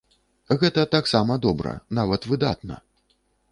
Гэта 0.63 0.85
таксама 0.95 1.37
добра, 1.45 1.75
нават 1.99 2.21
выдатна! 2.31 2.81